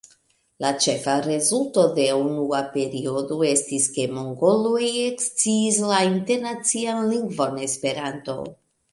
La 0.63 0.69
ĉefa 0.83 1.15
rezulto 1.23 1.81
de 1.97 2.05
unua 2.21 2.61
periodo 2.77 3.37
estis, 3.49 3.85
ke 3.97 4.05
mongoloj 4.15 4.87
eksciis 5.01 5.77
la 5.91 5.99
Internacian 6.13 7.03
lingvon 7.13 7.61
Esperanto. 7.67 8.39